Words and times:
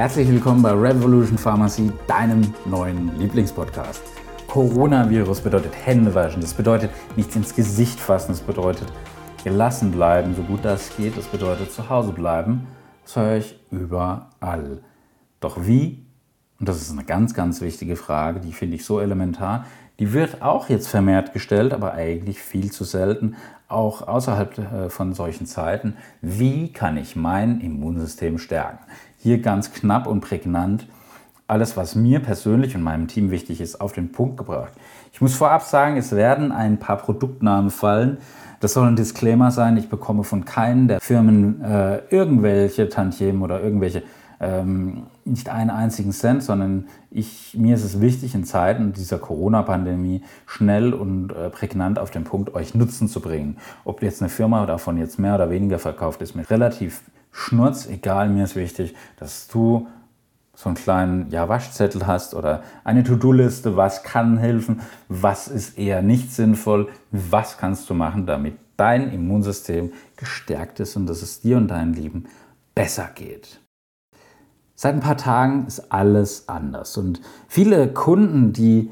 Herzlich 0.00 0.30
willkommen 0.30 0.62
bei 0.62 0.72
Revolution 0.72 1.36
Pharmacy, 1.36 1.92
deinem 2.06 2.54
neuen 2.64 3.18
Lieblingspodcast. 3.18 4.00
Coronavirus 4.46 5.42
bedeutet 5.42 5.74
Hände 5.84 6.14
waschen, 6.14 6.40
das 6.40 6.54
bedeutet 6.54 6.90
nichts 7.16 7.36
ins 7.36 7.54
Gesicht 7.54 8.00
fassen, 8.00 8.28
das 8.28 8.40
bedeutet 8.40 8.90
gelassen 9.44 9.90
bleiben, 9.90 10.34
so 10.34 10.40
gut 10.42 10.64
das 10.64 10.96
geht, 10.96 11.18
das 11.18 11.26
bedeutet 11.26 11.70
zu 11.70 11.90
Hause 11.90 12.12
bleiben. 12.12 12.66
Das 13.04 13.16
höre 13.16 13.36
ich 13.36 13.60
überall. 13.70 14.82
Doch 15.38 15.66
wie? 15.66 16.06
Und 16.58 16.66
das 16.66 16.80
ist 16.80 16.90
eine 16.90 17.04
ganz, 17.04 17.34
ganz 17.34 17.60
wichtige 17.60 17.94
Frage, 17.94 18.40
die 18.40 18.54
finde 18.54 18.76
ich 18.76 18.86
so 18.86 19.00
elementar. 19.00 19.66
Die 19.98 20.14
wird 20.14 20.40
auch 20.40 20.70
jetzt 20.70 20.88
vermehrt 20.88 21.34
gestellt, 21.34 21.74
aber 21.74 21.92
eigentlich 21.92 22.40
viel 22.40 22.72
zu 22.72 22.84
selten, 22.84 23.36
auch 23.68 24.08
außerhalb 24.08 24.58
äh, 24.58 24.88
von 24.88 25.12
solchen 25.12 25.44
Zeiten. 25.44 25.98
Wie 26.22 26.72
kann 26.72 26.96
ich 26.96 27.16
mein 27.16 27.60
Immunsystem 27.60 28.38
stärken? 28.38 28.78
Hier 29.22 29.42
ganz 29.42 29.72
knapp 29.72 30.06
und 30.06 30.22
prägnant 30.22 30.86
alles, 31.46 31.76
was 31.76 31.94
mir 31.94 32.20
persönlich 32.20 32.74
und 32.74 32.82
meinem 32.82 33.06
Team 33.06 33.30
wichtig 33.30 33.60
ist, 33.60 33.80
auf 33.80 33.92
den 33.92 34.12
Punkt 34.12 34.38
gebracht. 34.38 34.72
Ich 35.12 35.20
muss 35.20 35.34
vorab 35.34 35.62
sagen, 35.62 35.96
es 35.96 36.12
werden 36.12 36.52
ein 36.52 36.78
paar 36.78 36.96
Produktnamen 36.96 37.70
fallen. 37.70 38.18
Das 38.60 38.72
soll 38.72 38.86
ein 38.88 38.96
Disclaimer 38.96 39.50
sein. 39.50 39.76
Ich 39.76 39.88
bekomme 39.88 40.24
von 40.24 40.44
keinen 40.44 40.88
der 40.88 41.00
Firmen 41.00 41.62
äh, 41.62 41.98
irgendwelche 42.08 42.88
Tantiemen 42.88 43.42
oder 43.42 43.60
irgendwelche 43.60 44.04
ähm, 44.40 45.02
nicht 45.26 45.50
einen 45.50 45.68
einzigen 45.68 46.12
Cent, 46.12 46.42
sondern 46.42 46.86
ich, 47.10 47.54
mir 47.58 47.74
ist 47.74 47.84
es 47.84 48.00
wichtig, 48.00 48.34
in 48.34 48.44
Zeiten 48.44 48.94
dieser 48.94 49.18
Corona-Pandemie 49.18 50.22
schnell 50.46 50.94
und 50.94 51.32
äh, 51.32 51.50
prägnant 51.50 51.98
auf 51.98 52.10
den 52.10 52.24
Punkt, 52.24 52.54
euch 52.54 52.74
Nutzen 52.74 53.06
zu 53.06 53.20
bringen. 53.20 53.58
Ob 53.84 54.02
jetzt 54.02 54.22
eine 54.22 54.30
Firma 54.30 54.64
davon 54.64 54.96
jetzt 54.96 55.18
mehr 55.18 55.34
oder 55.34 55.50
weniger 55.50 55.78
verkauft, 55.78 56.22
ist 56.22 56.34
mir 56.34 56.48
relativ 56.48 57.02
schnurz 57.32 57.86
egal. 57.86 58.28
Mir 58.28 58.44
ist 58.44 58.56
wichtig, 58.56 58.94
dass 59.16 59.48
du 59.48 59.88
so 60.54 60.68
einen 60.68 60.76
kleinen 60.76 61.30
ja, 61.30 61.48
Waschzettel 61.48 62.06
hast 62.06 62.34
oder 62.34 62.62
eine 62.84 63.02
To-Do-Liste, 63.02 63.76
was 63.76 64.02
kann 64.02 64.36
helfen, 64.36 64.80
was 65.08 65.48
ist 65.48 65.78
eher 65.78 66.02
nicht 66.02 66.32
sinnvoll, 66.32 66.88
was 67.10 67.56
kannst 67.56 67.88
du 67.88 67.94
machen, 67.94 68.26
damit 68.26 68.58
dein 68.76 69.10
Immunsystem 69.10 69.92
gestärkt 70.16 70.80
ist 70.80 70.96
und 70.96 71.06
dass 71.06 71.22
es 71.22 71.40
dir 71.40 71.56
und 71.56 71.68
deinem 71.68 71.94
Leben 71.94 72.26
besser 72.74 73.08
geht. 73.14 73.60
Seit 74.74 74.94
ein 74.94 75.00
paar 75.00 75.16
Tagen 75.16 75.66
ist 75.66 75.92
alles 75.92 76.48
anders 76.48 76.96
und 76.96 77.20
viele 77.48 77.92
Kunden, 77.92 78.52
die 78.52 78.90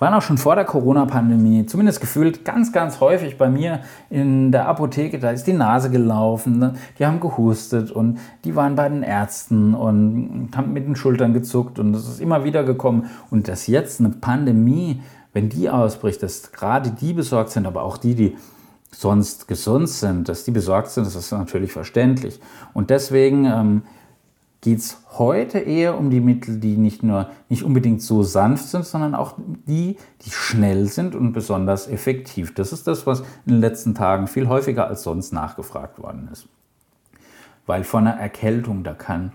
waren 0.00 0.14
auch 0.14 0.22
schon 0.22 0.38
vor 0.38 0.56
der 0.56 0.64
Corona-Pandemie, 0.64 1.66
zumindest 1.66 2.00
gefühlt 2.00 2.44
ganz, 2.44 2.72
ganz 2.72 3.00
häufig 3.00 3.38
bei 3.38 3.48
mir 3.48 3.80
in 4.08 4.50
der 4.50 4.66
Apotheke, 4.66 5.18
da 5.18 5.30
ist 5.30 5.46
die 5.46 5.52
Nase 5.52 5.90
gelaufen, 5.90 6.58
ne? 6.58 6.74
die 6.98 7.06
haben 7.06 7.20
gehustet 7.20 7.92
und 7.92 8.18
die 8.44 8.56
waren 8.56 8.74
bei 8.74 8.88
den 8.88 9.02
Ärzten 9.02 9.74
und 9.74 10.48
haben 10.56 10.72
mit 10.72 10.86
den 10.86 10.96
Schultern 10.96 11.34
gezuckt 11.34 11.78
und 11.78 11.94
es 11.94 12.08
ist 12.08 12.20
immer 12.20 12.44
wieder 12.44 12.64
gekommen. 12.64 13.10
Und 13.30 13.46
dass 13.46 13.66
jetzt 13.66 14.00
eine 14.00 14.08
Pandemie, 14.08 15.02
wenn 15.34 15.50
die 15.50 15.68
ausbricht, 15.68 16.22
dass 16.22 16.50
gerade 16.50 16.90
die 16.90 17.12
besorgt 17.12 17.50
sind, 17.50 17.66
aber 17.66 17.82
auch 17.82 17.98
die, 17.98 18.14
die 18.14 18.36
sonst 18.90 19.48
gesund 19.48 19.88
sind, 19.88 20.28
dass 20.28 20.44
die 20.44 20.50
besorgt 20.50 20.90
sind, 20.90 21.06
das 21.06 21.14
ist 21.14 21.30
natürlich 21.30 21.72
verständlich. 21.72 22.40
Und 22.72 22.88
deswegen 22.88 23.44
ähm, 23.44 23.82
geht 24.60 24.78
es 24.78 24.98
heute 25.18 25.58
eher 25.58 25.98
um 25.98 26.10
die 26.10 26.20
Mittel, 26.20 26.58
die 26.58 26.76
nicht 26.76 27.02
nur 27.02 27.30
nicht 27.48 27.62
unbedingt 27.62 28.02
so 28.02 28.22
sanft 28.22 28.68
sind, 28.68 28.84
sondern 28.84 29.14
auch 29.14 29.34
die, 29.66 29.96
die 30.22 30.30
schnell 30.30 30.86
sind 30.86 31.14
und 31.14 31.32
besonders 31.32 31.88
effektiv. 31.88 32.54
Das 32.54 32.72
ist 32.72 32.86
das, 32.86 33.06
was 33.06 33.20
in 33.46 33.54
den 33.54 33.60
letzten 33.60 33.94
Tagen 33.94 34.26
viel 34.26 34.48
häufiger 34.48 34.86
als 34.86 35.02
sonst 35.02 35.32
nachgefragt 35.32 35.98
worden 36.02 36.28
ist. 36.30 36.46
Weil 37.66 37.84
vor 37.84 38.00
einer 38.00 38.14
Erkältung, 38.14 38.84
da 38.84 38.92
kann 38.92 39.32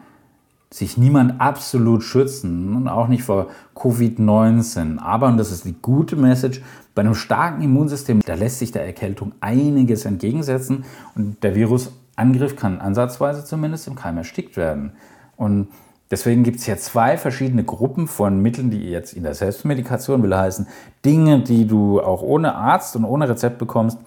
sich 0.69 0.97
niemand 0.97 1.39
absolut 1.39 2.03
schützen 2.03 2.75
und 2.75 2.87
auch 2.87 3.07
nicht 3.07 3.23
vor 3.23 3.47
Covid-19. 3.75 4.99
Aber, 4.99 5.27
und 5.27 5.37
das 5.37 5.51
ist 5.51 5.65
die 5.65 5.75
gute 5.81 6.15
Message, 6.15 6.61
bei 6.93 7.01
einem 7.01 7.15
starken 7.15 7.61
Immunsystem, 7.61 8.21
da 8.25 8.35
lässt 8.35 8.59
sich 8.59 8.71
der 8.71 8.85
Erkältung 8.85 9.33
einiges 9.41 10.05
entgegensetzen 10.05 10.85
und 11.15 11.41
der 11.43 11.55
Virusangriff 11.55 12.55
kann 12.55 12.79
ansatzweise 12.79 13.45
zumindest 13.45 13.87
im 13.87 13.95
Keim 13.95 14.17
erstickt 14.17 14.57
werden. 14.57 14.93
Und 15.37 15.69
deswegen 16.11 16.43
gibt 16.43 16.59
es 16.59 16.65
hier 16.65 16.77
zwei 16.77 17.17
verschiedene 17.17 17.63
Gruppen 17.63 18.07
von 18.07 18.41
Mitteln, 18.41 18.71
die 18.71 18.89
jetzt 18.89 19.13
in 19.13 19.23
der 19.23 19.33
Selbstmedikation 19.33 20.23
will 20.23 20.35
heißen, 20.35 20.67
Dinge, 21.03 21.41
die 21.41 21.67
du 21.67 22.01
auch 22.01 22.21
ohne 22.21 22.55
Arzt 22.55 22.95
und 22.95 23.05
ohne 23.05 23.29
Rezept 23.29 23.57
bekommst, 23.57 23.97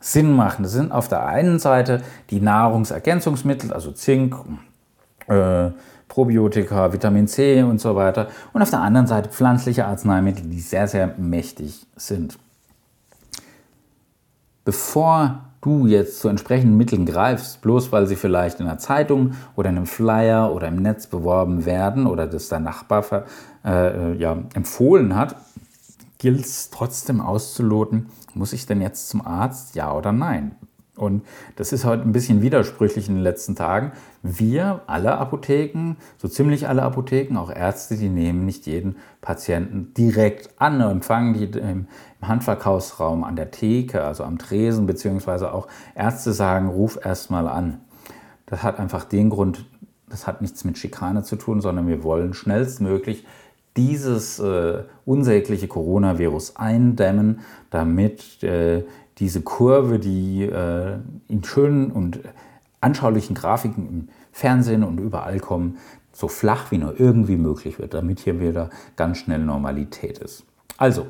Sinn 0.00 0.32
machen. 0.32 0.62
Das 0.62 0.72
sind 0.72 0.92
auf 0.92 1.08
der 1.08 1.26
einen 1.26 1.58
Seite 1.58 2.02
die 2.30 2.40
Nahrungsergänzungsmittel, 2.40 3.72
also 3.72 3.92
Zink, 3.92 4.36
äh, 5.26 5.70
Probiotika, 6.08 6.92
Vitamin 6.92 7.26
C 7.26 7.62
und 7.62 7.80
so 7.80 7.96
weiter. 7.96 8.28
Und 8.52 8.62
auf 8.62 8.70
der 8.70 8.80
anderen 8.80 9.06
Seite 9.06 9.30
pflanzliche 9.30 9.86
Arzneimittel, 9.86 10.44
die 10.46 10.60
sehr, 10.60 10.86
sehr 10.86 11.14
mächtig 11.18 11.86
sind. 11.96 12.38
Bevor 14.64 15.45
du 15.66 15.86
jetzt 15.86 16.20
zu 16.20 16.28
entsprechenden 16.28 16.76
Mitteln 16.76 17.04
greifst, 17.04 17.60
bloß 17.60 17.90
weil 17.90 18.06
sie 18.06 18.16
vielleicht 18.16 18.60
in 18.60 18.66
einer 18.66 18.78
Zeitung 18.78 19.32
oder 19.56 19.68
in 19.70 19.76
einem 19.76 19.86
Flyer 19.86 20.52
oder 20.54 20.68
im 20.68 20.76
Netz 20.76 21.08
beworben 21.08 21.66
werden 21.66 22.06
oder 22.06 22.26
das 22.26 22.48
dein 22.48 22.62
Nachbar 22.62 23.24
äh, 23.64 24.16
ja, 24.16 24.38
empfohlen 24.54 25.16
hat, 25.16 25.36
gilt 26.18 26.40
es 26.40 26.70
trotzdem 26.70 27.20
auszuloten, 27.20 28.06
muss 28.34 28.52
ich 28.52 28.66
denn 28.66 28.80
jetzt 28.80 29.08
zum 29.08 29.26
Arzt, 29.26 29.74
ja 29.74 29.92
oder 29.92 30.12
nein? 30.12 30.54
Und 30.96 31.22
das 31.56 31.72
ist 31.72 31.84
heute 31.84 32.02
ein 32.02 32.12
bisschen 32.12 32.40
widersprüchlich 32.40 33.08
in 33.08 33.16
den 33.16 33.22
letzten 33.22 33.54
Tagen. 33.54 33.92
Wir, 34.22 34.80
alle 34.86 35.18
Apotheken, 35.18 35.96
so 36.16 36.26
ziemlich 36.26 36.68
alle 36.68 36.82
Apotheken, 36.82 37.36
auch 37.36 37.50
Ärzte, 37.50 37.96
die 37.96 38.08
nehmen 38.08 38.46
nicht 38.46 38.66
jeden 38.66 38.96
Patienten 39.20 39.92
direkt 39.94 40.50
an, 40.58 40.80
empfangen 40.80 41.34
die 41.34 41.58
im 41.58 41.86
Handverkaufsraum, 42.22 43.24
an 43.24 43.36
der 43.36 43.50
Theke, 43.50 44.04
also 44.04 44.24
am 44.24 44.38
Tresen, 44.38 44.86
beziehungsweise 44.86 45.52
auch 45.52 45.68
Ärzte 45.94 46.32
sagen, 46.32 46.68
ruf 46.68 46.98
erst 47.02 47.30
mal 47.30 47.46
an. 47.46 47.80
Das 48.46 48.62
hat 48.62 48.78
einfach 48.78 49.04
den 49.04 49.28
Grund, 49.28 49.66
das 50.08 50.26
hat 50.26 50.40
nichts 50.40 50.64
mit 50.64 50.78
Schikane 50.78 51.24
zu 51.24 51.36
tun, 51.36 51.60
sondern 51.60 51.88
wir 51.88 52.04
wollen 52.04 52.32
schnellstmöglich 52.32 53.26
dieses 53.76 54.38
äh, 54.38 54.84
unsägliche 55.04 55.68
Coronavirus 55.68 56.56
eindämmen, 56.56 57.40
damit 57.70 58.42
äh, 58.42 58.84
diese 59.18 59.40
Kurve, 59.40 59.98
die 59.98 60.42
äh, 60.44 60.98
in 61.28 61.42
schönen 61.44 61.90
und 61.90 62.20
anschaulichen 62.80 63.34
Grafiken 63.34 63.88
im 63.88 64.08
Fernsehen 64.32 64.84
und 64.84 64.98
überall 64.98 65.40
kommen, 65.40 65.78
so 66.12 66.28
flach 66.28 66.70
wie 66.70 66.78
nur 66.78 66.98
irgendwie 66.98 67.36
möglich 67.36 67.78
wird, 67.78 67.94
damit 67.94 68.20
hier 68.20 68.40
wieder 68.40 68.70
ganz 68.96 69.18
schnell 69.18 69.40
Normalität 69.40 70.18
ist. 70.18 70.44
Also, 70.78 71.06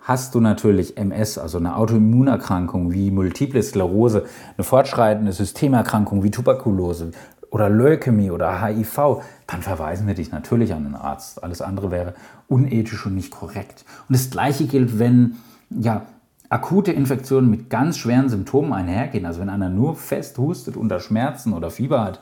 hast 0.00 0.34
du 0.34 0.40
natürlich 0.40 0.96
MS, 0.96 1.38
also 1.38 1.58
eine 1.58 1.76
Autoimmunerkrankung 1.76 2.92
wie 2.92 3.10
Multiple 3.10 3.62
Sklerose, 3.62 4.24
eine 4.56 4.64
fortschreitende 4.64 5.32
Systemerkrankung 5.32 6.22
wie 6.22 6.30
Tuberkulose 6.30 7.12
oder 7.50 7.68
Leukämie 7.68 8.30
oder 8.30 8.60
HIV, 8.60 9.22
dann 9.46 9.62
verweisen 9.62 10.06
wir 10.06 10.14
dich 10.14 10.32
natürlich 10.32 10.72
an 10.74 10.86
einen 10.86 10.94
Arzt. 10.96 11.42
Alles 11.42 11.62
andere 11.62 11.90
wäre 11.90 12.14
unethisch 12.48 13.06
und 13.06 13.14
nicht 13.14 13.30
korrekt. 13.30 13.84
Und 14.08 14.16
das 14.16 14.30
Gleiche 14.30 14.66
gilt, 14.66 14.98
wenn 14.98 15.36
ja, 15.70 16.06
akute 16.54 16.92
Infektionen 16.92 17.50
mit 17.50 17.68
ganz 17.68 17.98
schweren 17.98 18.28
Symptomen 18.28 18.72
einhergehen, 18.72 19.26
also 19.26 19.40
wenn 19.40 19.48
einer 19.48 19.70
nur 19.70 19.96
fest 19.96 20.38
hustet 20.38 20.76
unter 20.76 21.00
Schmerzen 21.00 21.52
oder 21.52 21.68
Fieber 21.68 22.04
hat, 22.04 22.20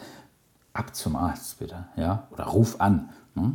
ab 0.72 0.96
zum 0.96 1.16
Arzt 1.16 1.58
bitte, 1.58 1.84
ja, 1.96 2.26
oder 2.30 2.44
ruf 2.44 2.80
an. 2.80 3.10
Ne? 3.34 3.52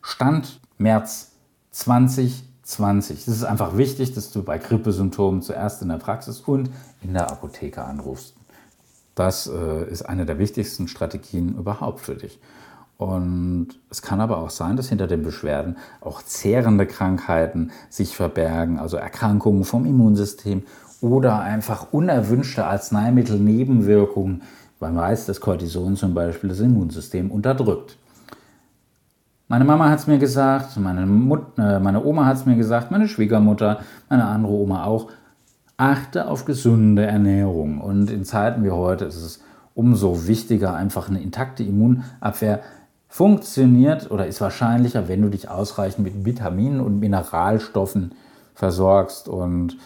Stand 0.00 0.60
März 0.78 1.32
2020. 1.72 3.18
Es 3.18 3.28
ist 3.28 3.44
einfach 3.44 3.76
wichtig, 3.76 4.14
dass 4.14 4.30
du 4.30 4.42
bei 4.42 4.56
Grippesymptomen 4.56 5.42
zuerst 5.42 5.82
in 5.82 5.88
der 5.88 5.98
Praxis 5.98 6.40
und 6.40 6.70
in 7.02 7.12
der 7.12 7.30
Apotheke 7.30 7.84
anrufst. 7.84 8.34
Das 9.14 9.46
äh, 9.46 9.84
ist 9.90 10.02
eine 10.08 10.24
der 10.24 10.38
wichtigsten 10.38 10.88
Strategien 10.88 11.54
überhaupt 11.58 12.00
für 12.00 12.14
dich. 12.14 12.40
Und 12.96 13.68
es 13.90 14.02
kann 14.02 14.20
aber 14.20 14.38
auch 14.38 14.50
sein, 14.50 14.76
dass 14.76 14.88
hinter 14.88 15.06
den 15.06 15.22
Beschwerden 15.22 15.76
auch 16.00 16.22
zehrende 16.22 16.86
Krankheiten 16.86 17.70
sich 17.90 18.14
verbergen, 18.16 18.78
also 18.78 18.96
Erkrankungen 18.96 19.64
vom 19.64 19.84
Immunsystem 19.84 20.62
oder 21.00 21.40
einfach 21.40 21.92
unerwünschte 21.92 22.64
Arzneimittelnebenwirkungen. 22.66 24.42
Man 24.80 24.96
weiß, 24.96 25.26
dass 25.26 25.40
Cortison 25.40 25.96
zum 25.96 26.14
Beispiel 26.14 26.50
das 26.50 26.60
Immunsystem 26.60 27.30
unterdrückt. 27.30 27.98
Meine 29.48 29.64
Mama 29.64 29.90
hat 29.90 29.98
es 29.98 30.06
mir 30.06 30.18
gesagt, 30.18 30.76
meine, 30.78 31.04
Mut, 31.04 31.58
äh, 31.58 31.78
meine 31.78 32.02
Oma 32.02 32.24
hat 32.24 32.36
es 32.36 32.46
mir 32.46 32.56
gesagt, 32.56 32.90
meine 32.90 33.08
Schwiegermutter, 33.08 33.80
meine 34.08 34.24
andere 34.24 34.52
Oma 34.52 34.84
auch. 34.84 35.10
Achte 35.76 36.28
auf 36.28 36.44
gesunde 36.44 37.04
Ernährung. 37.04 37.80
Und 37.80 38.10
in 38.10 38.24
Zeiten 38.24 38.64
wie 38.64 38.70
heute 38.70 39.04
ist 39.04 39.16
es 39.16 39.40
umso 39.74 40.26
wichtiger, 40.26 40.74
einfach 40.74 41.08
eine 41.08 41.20
intakte 41.20 41.64
Immunabwehr 41.64 42.60
funktioniert 43.14 44.10
oder 44.10 44.26
ist 44.26 44.40
wahrscheinlicher, 44.40 45.06
wenn 45.06 45.22
du 45.22 45.28
dich 45.28 45.48
ausreichend 45.48 46.04
mit 46.04 46.24
Vitaminen 46.24 46.80
und 46.80 46.98
Mineralstoffen 46.98 48.10
versorgst. 48.56 49.28
Und 49.28 49.78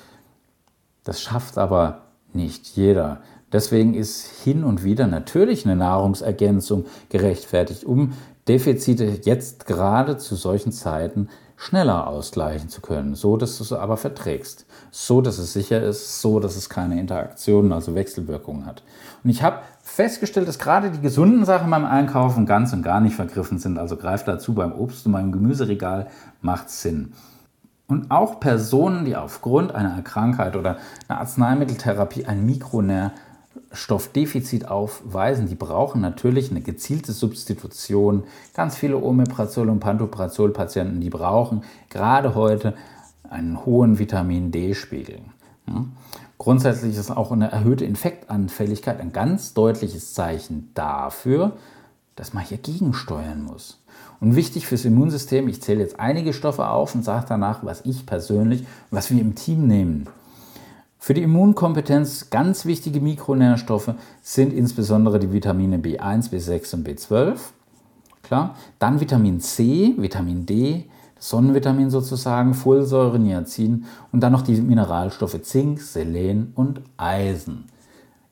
das 1.05 1.21
schafft 1.21 1.59
aber 1.59 2.05
nicht 2.33 2.69
jeder. 2.69 3.21
Deswegen 3.53 3.95
ist 3.95 4.27
hin 4.45 4.65
und 4.65 4.85
wieder 4.85 5.07
natürlich 5.07 5.65
eine 5.65 5.77
Nahrungsergänzung 5.77 6.87
gerechtfertigt, 7.09 7.85
um 7.85 8.13
Defizite 8.47 9.21
jetzt 9.23 9.67
gerade 9.67 10.17
zu 10.17 10.35
solchen 10.35 10.73
Zeiten 10.73 11.29
schneller 11.57 12.07
ausgleichen 12.07 12.69
zu 12.69 12.81
können, 12.81 13.17
so 13.17 13.37
dass 13.37 13.59
du 13.59 13.65
es 13.65 13.73
aber 13.73 13.97
verträgst, 13.97 14.65
so 14.93 15.21
dass 15.21 15.39
es 15.39 15.53
sicher 15.53 15.83
ist, 15.83 16.21
so 16.21 16.39
dass 16.39 16.57
es 16.57 16.71
keine 16.71 17.01
Interaktionen, 17.01 17.73
also 17.73 17.97
Wechselwirkungen 17.97 18.65
hat. 18.65 18.85
Und 19.25 19.31
ich 19.31 19.43
habe 19.43 19.59
festgestellt, 19.83 20.47
dass 20.47 20.61
gerade 20.61 20.93
die 20.93 21.01
gesunden 21.01 21.45
Sachen 21.45 21.69
beim 21.71 21.85
Einkaufen 21.85 22.47
ganz 22.47 22.73
und 22.73 22.83
gar 22.83 23.01
nicht 23.01 23.17
vergriffen 23.17 23.59
sind. 23.59 23.77
Also 23.77 23.97
greift 23.97 24.29
dazu 24.29 24.55
beim 24.55 24.73
Obst 24.73 25.05
und 25.07 25.13
beim 25.13 25.33
Gemüseregal 25.33 26.07
macht 26.41 26.71
Sinn. 26.71 27.13
Und 27.89 28.11
auch 28.11 28.39
Personen, 28.39 29.05
die 29.05 29.17
aufgrund 29.17 29.75
einer 29.75 30.01
Krankheit 30.03 30.55
oder 30.55 30.77
einer 31.09 31.21
Arzneimitteltherapie 31.21 32.27
ein 32.27 32.47
Mikronährstoffdefizit 33.59 34.69
aufweisen, 34.69 35.49
die 35.49 35.55
brauchen 35.55 36.01
natürlich 36.01 36.51
eine 36.51 36.61
gezielte 36.61 37.13
Substitution. 37.13 38.25
Ganz 38.55 38.77
viele 38.77 38.97
Omeprazol- 38.97 39.69
und 39.69 39.81
Pantoprazol-Patienten, 39.81 41.01
die 41.01 41.11
brauchen 41.11 41.63
gerade 41.91 42.35
heute 42.35 42.75
einen 43.29 43.65
hohen 43.65 43.99
Vitamin 43.99 44.51
D-Spiegel. 44.51 45.21
Grundsätzlich 46.39 46.97
ist 46.97 47.11
auch 47.11 47.33
eine 47.33 47.51
erhöhte 47.51 47.85
Infektanfälligkeit 47.85 49.01
ein 49.01 49.13
ganz 49.13 49.55
deutliches 49.55 50.15
Zeichen 50.15 50.71
dafür, 50.75 51.57
dass 52.17 52.33
man 52.33 52.45
hier 52.45 52.59
gegensteuern 52.59 53.43
muss. 53.43 53.81
Und 54.21 54.35
wichtig 54.35 54.67
fürs 54.67 54.85
Immunsystem, 54.85 55.47
ich 55.47 55.63
zähle 55.63 55.81
jetzt 55.81 56.01
einige 56.01 56.33
Stoffe 56.33 56.69
auf 56.69 56.95
und 56.95 57.05
sage 57.05 57.27
danach, 57.29 57.65
was 57.65 57.85
ich 57.85 58.07
persönlich, 58.07 58.67
was 58.91 59.11
wir 59.11 59.21
im 59.21 59.35
Team 59.35 59.67
nehmen. 59.67 60.09
Für 61.09 61.15
die 61.15 61.23
Immunkompetenz 61.23 62.29
ganz 62.29 62.67
wichtige 62.67 63.01
Mikronährstoffe 63.01 63.95
sind 64.21 64.53
insbesondere 64.53 65.19
die 65.19 65.33
Vitamine 65.33 65.79
B1, 65.79 66.31
B6 66.31 66.75
und 66.75 66.87
B12. 66.87 67.39
Klar. 68.23 68.57
Dann 68.79 69.01
Vitamin 69.01 69.41
C, 69.41 69.95
Vitamin 69.97 70.45
D, 70.45 70.85
Sonnenvitamin 71.19 71.89
sozusagen, 71.89 72.53
Folsäure, 72.53 73.19
Niacin 73.19 73.87
und 74.13 74.21
dann 74.21 74.33
noch 74.33 74.43
die 74.43 74.61
Mineralstoffe 74.61 75.41
Zink, 75.41 75.81
Selen 75.81 76.53
und 76.55 76.83
Eisen. 76.99 77.65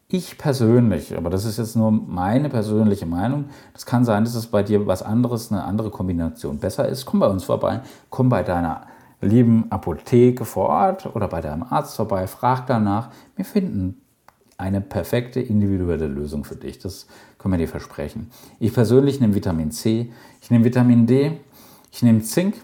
Ich 0.08 0.36
persönlich, 0.36 1.16
aber 1.16 1.30
das 1.30 1.46
ist 1.46 1.56
jetzt 1.56 1.76
nur 1.76 1.90
meine 1.90 2.50
persönliche 2.50 3.06
Meinung, 3.06 3.46
das 3.72 3.86
kann 3.86 4.04
sein, 4.04 4.24
dass 4.24 4.34
es 4.34 4.48
bei 4.48 4.62
dir 4.62 4.86
was 4.86 5.02
anderes, 5.02 5.50
eine 5.50 5.64
andere 5.64 5.88
Kombination 5.88 6.58
besser 6.58 6.86
ist. 6.86 7.06
Komm 7.06 7.20
bei 7.20 7.28
uns 7.28 7.44
vorbei, 7.44 7.80
komm 8.10 8.28
bei 8.28 8.42
deiner 8.42 8.82
lieben 9.20 9.70
Apotheke 9.70 10.44
vor 10.44 10.68
Ort 10.68 11.14
oder 11.14 11.28
bei 11.28 11.40
deinem 11.40 11.62
Arzt 11.62 11.96
vorbei, 11.96 12.26
frag 12.26 12.66
danach. 12.66 13.10
Wir 13.34 13.44
finden 13.44 14.00
eine 14.58 14.80
perfekte 14.80 15.40
individuelle 15.40 16.06
Lösung 16.06 16.44
für 16.44 16.56
dich. 16.56 16.78
Das 16.78 17.06
können 17.38 17.54
wir 17.54 17.58
dir 17.58 17.68
versprechen. 17.68 18.30
Ich 18.58 18.72
persönlich 18.72 19.20
nehme 19.20 19.34
Vitamin 19.34 19.70
C, 19.70 20.12
ich 20.40 20.50
nehme 20.50 20.64
Vitamin 20.64 21.06
D, 21.06 21.40
ich 21.92 22.02
nehme 22.02 22.22
Zink. 22.22 22.54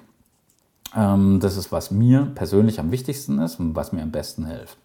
Ähm, 0.96 1.40
das 1.40 1.56
ist, 1.56 1.72
was 1.72 1.90
mir 1.90 2.30
persönlich 2.34 2.80
am 2.80 2.90
wichtigsten 2.90 3.38
ist 3.38 3.60
und 3.60 3.76
was 3.76 3.92
mir 3.92 4.02
am 4.02 4.10
besten 4.10 4.46
hilft. 4.46 4.78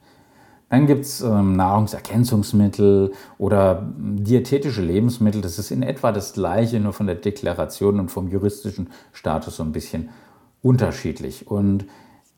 Dann 0.70 0.86
gibt 0.86 1.06
es 1.06 1.22
ähm, 1.22 1.56
Nahrungsergänzungsmittel 1.56 3.14
oder 3.38 3.90
diätetische 3.98 4.82
Lebensmittel. 4.82 5.42
Das 5.42 5.60
ist 5.60 5.72
in 5.72 5.82
etwa 5.82 6.12
das 6.12 6.34
gleiche, 6.34 6.80
nur 6.82 6.92
von 6.92 7.08
der 7.08 7.16
Deklaration 7.16 8.02
und 8.02 8.10
vom 8.10 8.28
juristischen 8.28 8.90
Status 9.14 9.58
so 9.58 9.64
ein 9.64 9.72
bisschen 9.72 10.10
unterschiedlich. 10.62 11.48
Und 11.48 11.86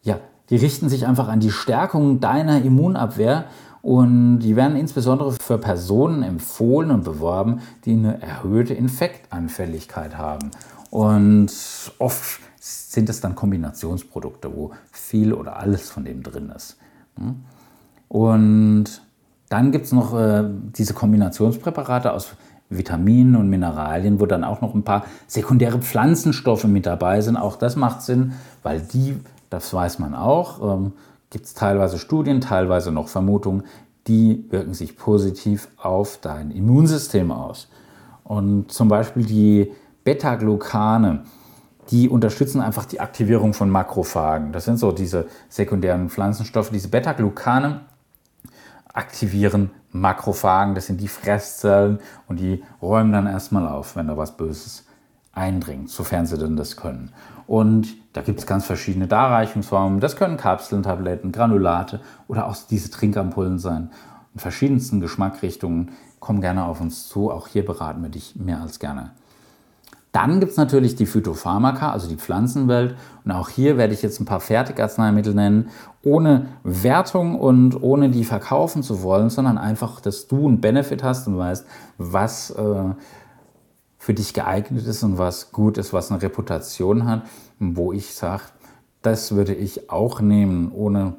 ja, 0.02 0.20
die 0.50 0.56
richten 0.56 0.90
sich 0.90 1.06
einfach 1.06 1.28
an 1.28 1.40
die 1.40 1.52
Stärkung 1.52 2.20
deiner 2.20 2.62
Immunabwehr 2.64 3.46
und 3.82 4.40
die 4.40 4.56
werden 4.56 4.76
insbesondere 4.76 5.32
für 5.32 5.58
Personen 5.58 6.24
empfohlen 6.24 6.92
und 6.92 7.04
beworben, 7.04 7.62
die 7.86 7.94
eine 7.94 8.22
erhöhte 8.22 8.74
Infektanfälligkeit 8.74 10.18
haben. 10.18 10.52
Und 10.90 11.52
oft 12.00 12.42
sind 12.60 13.10
es 13.10 13.22
dann 13.22 13.36
Kombinationsprodukte, 13.36 14.54
wo 14.54 14.72
viel 14.92 15.34
oder 15.34 15.58
alles 15.58 15.90
von 15.90 16.04
dem 16.04 16.24
drin 16.24 16.52
ist. 16.56 16.78
Hm? 17.18 17.44
Und 18.10 19.02
dann 19.50 19.72
gibt 19.72 19.86
es 19.86 19.92
noch 19.92 20.18
äh, 20.18 20.44
diese 20.48 20.94
Kombinationspräparate 20.94 22.12
aus 22.12 22.36
Vitaminen 22.70 23.36
und 23.36 23.50
Mineralien, 23.50 24.20
wo 24.20 24.26
dann 24.26 24.44
auch 24.44 24.62
noch 24.62 24.76
ein 24.76 24.84
paar 24.84 25.06
sekundäre 25.28 25.80
Pflanzenstoffe 25.80 26.66
mit 26.66 26.86
dabei 26.86 27.22
sind. 27.22 27.36
Auch 27.36 27.56
das 27.56 27.76
macht 27.76 28.04
Sinn, 28.04 28.34
weil 28.64 28.82
die, 28.82 29.18
das 29.50 29.74
weiß 29.74 30.00
man 30.00 30.14
auch, 30.14 30.76
ähm, 30.78 30.94
gibt 31.30 31.46
es 31.46 31.54
teilweise 31.54 31.98
Studien, 31.98 32.42
teilweise 32.42 32.92
noch 32.92 33.08
Vermutungen, 33.08 33.64
die 34.08 34.46
wirken 34.50 34.74
sich 34.74 34.98
positiv 34.98 35.68
auf 35.78 36.20
dein 36.22 36.52
Immunsystem 36.52 37.32
aus. 37.32 37.70
Und 38.24 38.72
zum 38.72 38.88
Beispiel 38.88 39.26
die 39.26 39.72
Beta-Glucane, 40.04 41.24
die 41.90 42.08
unterstützen 42.08 42.62
einfach 42.62 42.86
die 42.86 43.00
Aktivierung 43.00 43.54
von 43.54 43.70
Makrophagen. 43.70 44.52
Das 44.52 44.66
sind 44.66 44.78
so 44.78 44.92
diese 44.92 45.28
sekundären 45.50 46.10
Pflanzenstoffe. 46.10 46.70
Diese 46.70 46.90
Beta-Glucane 46.90 47.82
aktivieren 48.94 49.72
Makrophagen, 49.92 50.76
das 50.76 50.88
sind 50.88 51.02
die 51.02 51.08
Fresszellen 51.08 52.00
und 52.28 52.40
die 52.40 52.64
räumen 52.82 53.12
dann 53.12 53.28
erstmal 53.28 53.68
auf, 53.68 53.96
wenn 53.96 54.08
da 54.08 54.18
was 54.18 54.38
Böses 54.38 54.86
eindringt, 55.32 55.90
sofern 55.90 56.26
sie 56.26 56.38
denn 56.38 56.56
das 56.56 56.76
können. 56.76 57.12
Und 57.48 57.96
da 58.14 58.22
gibt 58.22 58.40
es 58.40 58.46
ganz 58.46 58.66
verschiedene 58.66 59.08
Darreichungsformen. 59.08 60.00
Das 60.00 60.16
können 60.16 60.38
Kapseln, 60.38 60.84
Tabletten, 60.84 61.32
Granulate 61.32 62.00
oder 62.28 62.46
auch 62.46 62.56
diese 62.70 62.92
Trinkampullen 62.92 63.58
sein. 63.58 63.90
In 64.34 64.40
verschiedensten 64.40 65.00
Geschmackrichtungen. 65.00 65.92
Komm 66.20 66.42
gerne 66.42 66.66
auf 66.66 66.82
uns 66.82 67.08
zu. 67.08 67.32
Auch 67.32 67.48
hier 67.48 67.66
beraten 67.66 68.04
wir 68.04 68.10
dich 68.10 68.36
mehr 68.36 68.62
als 68.62 68.80
gerne. 68.80 69.12
Dann 70.12 70.40
gibt 70.40 70.54
es 70.54 70.58
natürlich 70.58 70.96
die 70.96 71.06
Phytopharmaka, 71.06 71.92
also 71.92 72.08
die 72.08 72.16
Pflanzenwelt. 72.16 72.96
Und 73.26 73.32
auch 73.32 73.50
hier 73.50 73.78
werde 73.78 73.94
ich 73.94 74.02
jetzt 74.02 74.20
ein 74.20 74.26
paar 74.26 74.40
Fertigarzneimittel 74.40 75.36
nennen, 75.36 75.70
ohne 76.04 76.48
Wertung 76.64 77.40
und 77.40 77.82
ohne 77.82 78.10
die 78.10 78.24
verkaufen 78.24 78.82
zu 78.82 79.04
wollen, 79.04 79.30
sondern 79.30 79.58
einfach, 79.58 80.02
dass 80.02 80.28
du 80.28 80.48
einen 80.48 80.62
Benefit 80.62 81.04
hast 81.04 81.28
und 81.28 81.38
weißt, 81.38 81.66
was 81.98 82.50
äh, 82.52 82.96
für 84.00 84.14
dich 84.14 84.34
geeignet 84.34 84.88
ist 84.88 85.04
und 85.04 85.18
was 85.20 85.52
gut 85.52 85.78
ist, 85.78 85.94
was 85.94 86.12
eine 86.12 86.22
Reputation 86.22 87.06
hat, 87.06 87.24
wo 87.60 87.94
ich 87.94 88.16
sage, 88.16 88.44
das 89.02 89.36
würde 89.36 89.54
ich 89.54 89.92
auch 89.92 90.22
nehmen, 90.22 90.72
ohne 90.72 91.14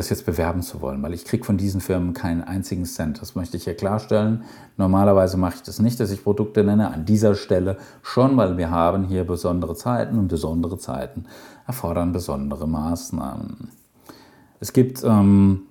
das 0.00 0.10
jetzt 0.10 0.26
bewerben 0.26 0.62
zu 0.62 0.80
wollen, 0.80 1.02
weil 1.02 1.12
ich 1.12 1.24
kriege 1.24 1.44
von 1.44 1.58
diesen 1.58 1.80
Firmen 1.80 2.14
keinen 2.14 2.42
einzigen 2.42 2.86
Cent. 2.86 3.20
Das 3.20 3.34
möchte 3.34 3.56
ich 3.56 3.64
hier 3.64 3.76
klarstellen. 3.76 4.44
Normalerweise 4.76 5.36
mache 5.36 5.56
ich 5.56 5.62
das 5.62 5.78
nicht, 5.78 6.00
dass 6.00 6.10
ich 6.10 6.24
Produkte 6.24 6.64
nenne. 6.64 6.90
An 6.90 7.04
dieser 7.04 7.34
Stelle 7.34 7.76
schon, 8.02 8.36
weil 8.36 8.56
wir 8.56 8.70
haben 8.70 9.04
hier 9.04 9.24
besondere 9.24 9.74
Zeiten 9.74 10.18
und 10.18 10.28
besondere 10.28 10.78
Zeiten 10.78 11.26
erfordern 11.66 12.12
besondere 12.12 12.66
Maßnahmen. 12.66 13.68
Es 14.58 14.72
gibt 14.72 15.04
ähm, 15.04 15.62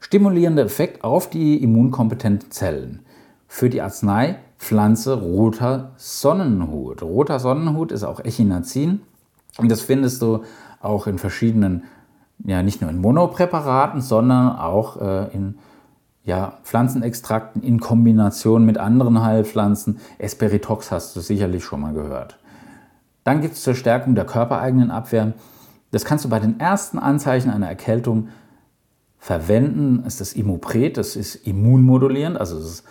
stimulierende 0.00 0.62
Effekt 0.62 1.02
auf 1.02 1.28
die 1.30 1.62
immunkompetenten 1.62 2.50
Zellen. 2.50 3.00
Für 3.48 3.70
die 3.70 3.80
Arzneipflanze 3.80 5.14
roter 5.20 5.92
Sonnenhut. 5.96 7.02
Roter 7.02 7.40
Sonnenhut 7.40 7.90
ist 7.90 8.04
auch 8.04 8.20
Echinazin 8.20 9.00
und 9.58 9.70
das 9.70 9.80
findest 9.80 10.20
du 10.20 10.42
auch 10.80 11.06
in 11.06 11.18
verschiedenen 11.18 11.84
ja 12.44 12.62
nicht 12.62 12.80
nur 12.80 12.90
in 12.90 13.00
Monopräparaten, 13.00 14.00
sondern 14.00 14.56
auch 14.56 15.00
äh, 15.00 15.34
in 15.34 15.58
ja, 16.24 16.58
Pflanzenextrakten 16.64 17.62
in 17.62 17.78
Kombination 17.80 18.64
mit 18.64 18.78
anderen 18.78 19.22
Heilpflanzen. 19.22 20.00
Esperitox 20.18 20.90
hast 20.90 21.14
du 21.14 21.20
sicherlich 21.20 21.64
schon 21.64 21.80
mal 21.80 21.94
gehört. 21.94 22.38
Dann 23.24 23.40
gibt 23.40 23.54
es 23.54 23.62
zur 23.62 23.74
Stärkung 23.74 24.14
der 24.14 24.26
körpereigenen 24.26 24.90
Abwehr. 24.90 25.32
Das 25.92 26.04
kannst 26.04 26.24
du 26.24 26.28
bei 26.28 26.40
den 26.40 26.58
ersten 26.60 26.98
Anzeichen 26.98 27.50
einer 27.50 27.68
Erkältung 27.68 28.28
verwenden. 29.18 30.02
Das 30.04 30.14
ist 30.14 30.20
das 30.20 30.32
Immopret, 30.34 30.96
das 30.96 31.16
ist 31.16 31.34
immunmodulierend, 31.46 32.38
also 32.38 32.58
es 32.58 32.84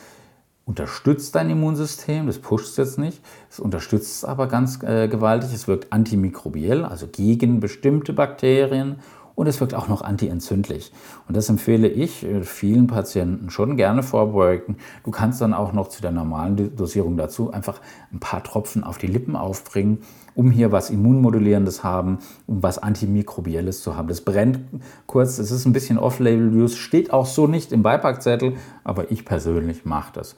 unterstützt 0.65 1.35
dein 1.35 1.49
Immunsystem, 1.49 2.25
das 2.25 2.39
pusht 2.39 2.69
es 2.69 2.77
jetzt 2.77 2.97
nicht, 2.97 3.21
es 3.49 3.59
unterstützt 3.59 4.17
es 4.17 4.25
aber 4.25 4.47
ganz 4.47 4.81
äh, 4.81 5.07
gewaltig, 5.07 5.53
es 5.53 5.67
wirkt 5.67 5.93
antimikrobiell, 5.93 6.83
also 6.83 7.07
gegen 7.07 7.59
bestimmte 7.59 8.13
Bakterien 8.13 8.97
und 9.35 9.47
es 9.47 9.59
wirkt 9.59 9.75
auch 9.75 9.87
noch 9.87 10.01
antientzündlich. 10.01 10.91
Und 11.27 11.37
das 11.37 11.49
empfehle 11.49 11.87
ich 11.87 12.25
äh, 12.25 12.41
vielen 12.43 12.87
Patienten 12.87 13.49
schon 13.49 13.77
gerne 13.77 14.01
vorbeugen. 14.01 14.77
Du 15.03 15.11
kannst 15.11 15.41
dann 15.41 15.53
auch 15.53 15.73
noch 15.73 15.89
zu 15.89 16.01
der 16.01 16.11
normalen 16.11 16.75
Dosierung 16.75 17.17
dazu 17.17 17.51
einfach 17.51 17.81
ein 18.11 18.19
paar 18.19 18.43
Tropfen 18.43 18.83
auf 18.83 18.97
die 18.97 19.07
Lippen 19.07 19.35
aufbringen, 19.35 19.99
um 20.33 20.51
hier 20.51 20.71
was 20.71 20.89
Immunmodulierendes 20.89 21.83
haben, 21.83 22.19
um 22.47 22.63
was 22.63 22.77
Antimikrobielles 22.77 23.81
zu 23.81 23.95
haben. 23.95 24.07
Das 24.07 24.21
brennt 24.21 24.59
kurz, 25.05 25.37
es 25.37 25.51
ist 25.51 25.65
ein 25.65 25.73
bisschen 25.73 25.97
Off-Label-Use, 25.97 26.75
steht 26.75 27.11
auch 27.11 27.25
so 27.25 27.47
nicht 27.47 27.71
im 27.71 27.83
Beipackzettel, 27.83 28.53
aber 28.83 29.11
ich 29.11 29.25
persönlich 29.25 29.85
mache 29.85 30.13
das. 30.13 30.35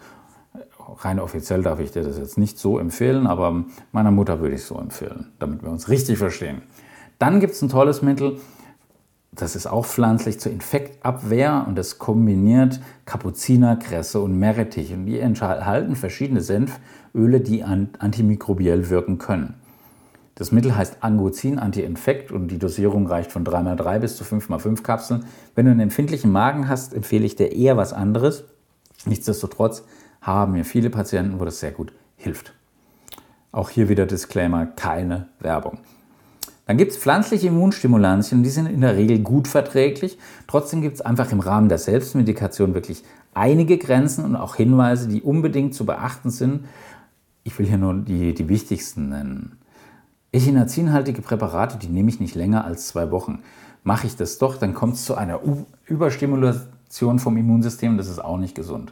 Rein 1.00 1.20
offiziell 1.20 1.62
darf 1.64 1.80
ich 1.80 1.92
dir 1.92 2.04
das 2.04 2.18
jetzt 2.18 2.38
nicht 2.38 2.58
so 2.58 2.80
empfehlen, 2.80 3.28
aber 3.28 3.66
meiner 3.92 4.12
Mutter 4.12 4.40
würde 4.40 4.56
ich 4.56 4.62
es 4.62 4.68
so 4.68 4.80
empfehlen, 4.80 5.32
damit 5.38 5.62
wir 5.62 5.70
uns 5.70 5.90
richtig 5.90 6.18
verstehen. 6.18 6.62
Dann 7.20 7.40
gibt 7.40 7.54
es 7.54 7.62
ein 7.62 7.70
tolles 7.70 8.02
Mittel, 8.02 8.40
das 9.32 9.56
ist 9.56 9.68
auch 9.68 9.86
pflanzlich 9.86 10.40
zur 10.40 10.52
Infektabwehr 10.52 11.66
und 11.68 11.78
das 11.78 12.00
kombiniert 12.00 12.80
Kapuziner, 13.06 13.76
Kresse 13.76 14.22
und 14.22 14.38
Meerrettich. 14.40 14.94
Und 14.94 15.06
die 15.06 15.20
enthalten 15.20 15.96
verschiedene 15.96 16.42
Senföle, 16.42 17.42
die 17.42 17.64
antimikrobiell 17.64 18.90
wirken 18.90 19.18
können. 19.18 19.56
Das 20.36 20.52
Mittel 20.52 20.76
heißt 20.76 20.98
Angozin 21.02 21.58
Anti-Infekt 21.58 22.32
und 22.32 22.50
die 22.50 22.60
Dosierung 22.60 23.08
reicht 23.08 23.32
von 23.32 23.44
3x3 23.44 24.00
bis 24.00 24.18
zu 24.18 24.24
5x5 24.24 24.84
Kapseln. 24.84 25.26
Wenn 25.56 25.66
du 25.66 25.72
einen 25.72 25.80
empfindlichen 25.80 26.32
Magen 26.32 26.70
hast, 26.70 26.94
empfehle 26.94 27.26
ich 27.26 27.36
dir 27.36 27.52
eher 27.52 27.76
was 27.76 27.92
anderes. 27.92 28.44
Nichtsdestotrotz 29.06 29.84
haben 30.22 30.54
mir 30.54 30.64
viele 30.64 30.90
Patienten, 30.90 31.40
wo 31.40 31.46
das 31.46 31.60
sehr 31.60 31.72
gut 31.72 31.92
hilft. 32.18 32.54
Auch 33.52 33.70
hier 33.70 33.90
wieder 33.90 34.06
Disclaimer, 34.06 34.68
keine 34.68 35.30
Werbung. 35.40 35.80
Dann 36.68 36.76
gibt 36.76 36.92
es 36.92 36.98
pflanzliche 36.98 37.48
Immunstimulantien, 37.48 38.44
die 38.44 38.50
sind 38.50 38.66
in 38.66 38.82
der 38.82 38.98
Regel 38.98 39.20
gut 39.20 39.48
verträglich. 39.48 40.18
Trotzdem 40.48 40.82
gibt 40.82 40.96
es 40.96 41.02
einfach 41.02 41.32
im 41.32 41.40
Rahmen 41.40 41.70
der 41.70 41.78
Selbstmedikation 41.78 42.74
wirklich 42.74 43.04
einige 43.34 43.78
Grenzen 43.78 44.26
und 44.26 44.36
auch 44.36 44.56
Hinweise, 44.56 45.08
die 45.08 45.22
unbedingt 45.22 45.74
zu 45.74 45.86
beachten 45.86 46.30
sind. 46.30 46.66
Ich 47.46 47.58
will 47.58 47.66
hier 47.66 47.78
nur 47.78 47.94
die, 47.94 48.34
die 48.34 48.50
wichtigsten 48.50 49.10
nennen. 49.10 49.58
Echinazinhaltige 50.34 51.22
Präparate, 51.22 51.78
die 51.78 51.88
nehme 51.88 52.10
ich 52.10 52.20
nicht 52.20 52.36
länger 52.36 52.66
als 52.66 52.88
zwei 52.88 53.12
Wochen. 53.12 53.40
Mache 53.84 54.06
ich 54.06 54.18
das 54.18 54.38
doch, 54.38 54.58
dann 54.58 54.74
kommt 54.74 54.96
es 54.96 55.06
zu 55.06 55.16
einer 55.16 55.40
Überstimulation 55.86 57.20
vom 57.20 57.38
Immunsystem, 57.38 57.98
das 57.98 58.10
ist 58.10 58.20
auch 58.20 58.38
nicht 58.38 58.56
gesund. 58.56 58.92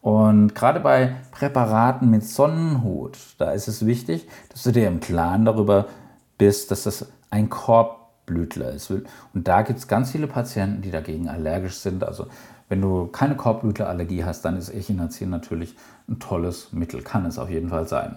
Und 0.00 0.56
gerade 0.56 0.80
bei 0.80 1.14
Präparaten 1.30 2.10
mit 2.10 2.24
Sonnenhut, 2.24 3.16
da 3.38 3.52
ist 3.52 3.68
es 3.68 3.86
wichtig, 3.86 4.26
dass 4.48 4.64
du 4.64 4.72
dir 4.72 4.88
im 4.88 4.98
Klaren 4.98 5.44
darüber 5.44 5.82
bist, 5.84 6.03
dass 6.38 6.66
das 6.66 7.06
ein 7.30 7.48
Korbblütler 7.48 8.70
ist. 8.70 8.90
Und 8.90 9.06
da 9.34 9.62
gibt 9.62 9.78
es 9.78 9.88
ganz 9.88 10.12
viele 10.12 10.26
Patienten, 10.26 10.82
die 10.82 10.90
dagegen 10.90 11.28
allergisch 11.28 11.76
sind. 11.76 12.04
Also 12.04 12.26
wenn 12.68 12.80
du 12.80 13.06
keine 13.06 13.36
Korbblütlerallergie 13.36 14.24
hast, 14.24 14.42
dann 14.44 14.56
ist 14.56 14.70
Echinazin 14.70 15.30
natürlich 15.30 15.76
ein 16.08 16.18
tolles 16.18 16.72
Mittel, 16.72 17.02
kann 17.02 17.26
es 17.26 17.38
auf 17.38 17.50
jeden 17.50 17.68
Fall 17.68 17.86
sein. 17.86 18.16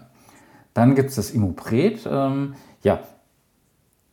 Dann 0.74 0.96
gibt 0.96 1.10
es 1.10 1.16
das 1.16 1.32
Immupret. 1.32 2.08
Ähm, 2.10 2.54
ja, 2.84 3.00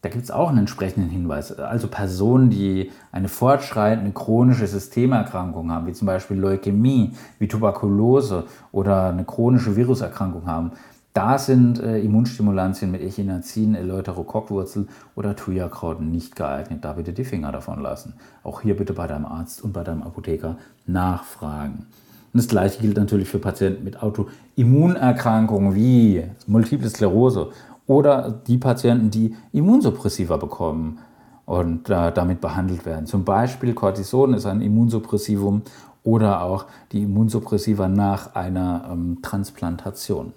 da 0.04 0.11
gibt 0.11 0.25
es 0.25 0.30
auch 0.30 0.50
einen 0.50 0.58
entsprechenden 0.58 1.08
Hinweis. 1.08 1.58
Also 1.58 1.88
Personen, 1.88 2.50
die 2.50 2.90
eine 3.11 3.28
fortschreitende 3.28 4.12
chronische 4.12 4.66
Systemerkrankung 4.66 5.70
haben, 5.73 5.87
wie 5.87 5.94
zum 5.94 6.06
Beispiel 6.06 6.37
Leukämie, 6.37 7.12
wie 7.38 7.49
Tuberkulose 7.49 8.44
oder 8.70 9.08
eine 9.08 9.25
chronische 9.25 9.76
Viruserkrankung 9.76 10.46
haben, 10.46 10.73
da 11.14 11.38
sind 11.38 11.80
äh, 11.80 12.00
Immunstimulantien 12.00 12.90
mit 12.90 13.00
Echinazin, 13.00 13.76
Eleuterokockwurzel 13.76 14.88
oder 15.14 15.37
Thujakraut 15.37 16.00
nicht 16.00 16.35
geeignet. 16.35 16.85
Da 16.85 16.94
bitte 16.94 17.12
die 17.12 17.25
Finger 17.25 17.52
davon 17.52 17.80
lassen. 17.80 18.14
Auch 18.42 18.62
hier 18.62 18.76
bitte 18.76 18.94
bei 18.94 19.06
deinem 19.06 19.25
Arzt 19.25 19.62
und 19.62 19.73
bei 19.73 19.85
deinem 19.85 20.02
Apotheker 20.02 20.59
nachfragen. 20.87 21.87
Und 22.33 22.38
das 22.38 22.49
gleiche 22.49 22.80
gilt 22.83 22.97
natürlich 22.97 23.28
für 23.28 23.38
Patienten 23.38 23.85
mit 23.85 24.02
Autoimmunerkrankungen 24.02 25.76
wie 25.76 26.25
Multiple 26.49 26.90
Sklerose 26.90 27.50
oder 27.87 28.33
die 28.49 28.59
Patienten, 28.59 29.11
die 29.11 29.37
Immunsuppressiva 29.52 30.37
bekommen 30.37 30.99
und 31.47 31.90
äh, 31.90 32.11
damit 32.11 32.40
behandelt 32.40 32.85
werden. 32.87 33.06
Zum 33.06 33.25
Beispiel 33.25 33.73
Cortison 33.73 34.35
ist 34.35 34.47
ein 34.47 34.61
Immunsuppressivum 34.61 35.62
oder 36.02 36.42
auch 36.42 36.66
die 36.90 37.04
Immunsuppressiva 37.04 37.87
nach 37.87 38.35
einer 38.35 38.88
ähm, 38.90 39.18
Transplantation. 39.23 40.33